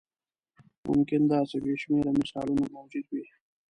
ممکن 0.87 1.21
داسې 1.33 1.55
بې 1.63 1.73
شمېره 1.81 2.11
مثالونه 2.19 2.65
موجود 2.75 3.05
وي. 3.11 3.25